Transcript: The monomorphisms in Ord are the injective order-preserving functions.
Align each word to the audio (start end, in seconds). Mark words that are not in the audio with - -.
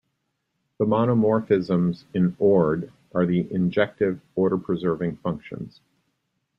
The 0.79 0.85
monomorphisms 0.85 2.05
in 2.15 2.35
Ord 2.39 2.91
are 3.13 3.27
the 3.27 3.43
injective 3.43 4.19
order-preserving 4.33 5.17
functions. 5.17 5.79